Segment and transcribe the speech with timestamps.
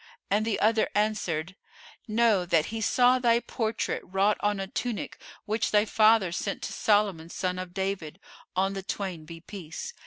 [0.31, 1.55] and the other answered,
[2.07, 6.73] "Know that he saw thy portrait wrought on a tunic which thy father sent to
[6.73, 8.19] Solomon son of David
[8.55, 9.93] (on the twain be peace!)